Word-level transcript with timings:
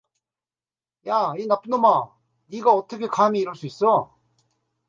야 1.05 1.35
이 1.37 1.45
나쁜 1.45 1.69
놈아, 1.69 2.11
네가 2.47 2.73
어떻게 2.73 3.05
감히 3.05 3.41
이럴 3.41 3.53
수 3.53 3.67
있어? 3.67 4.17